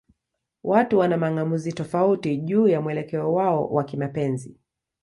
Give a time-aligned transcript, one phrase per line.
[0.63, 4.57] Watu wana mang'amuzi tofauti juu ya mwelekeo wao wa kimapenzi.